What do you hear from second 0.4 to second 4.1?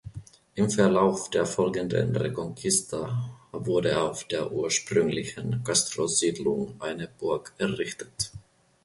Im Verlauf der folgenden Reconquista wurde